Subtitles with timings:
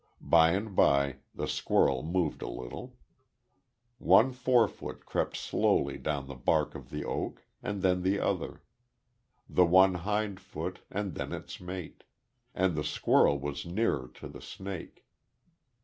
[0.19, 2.97] By and by the squirrel moved a little.
[3.99, 8.63] One forefoot crept slowly down the bark of the oak and then the other
[9.47, 12.03] the one hind foot and then its mate....
[12.55, 15.05] And the squirrel was nearer to the snake.